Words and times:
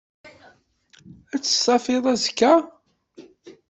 Att 1.33 1.45
stafiḍ 1.47 2.05
azekka? 2.13 2.53